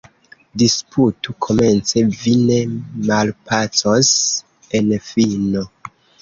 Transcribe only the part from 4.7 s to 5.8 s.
en fino.